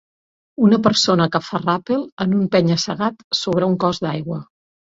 [0.67, 4.43] Una persona que fa ràpel en un penya-segat sobre un cos d'aigua.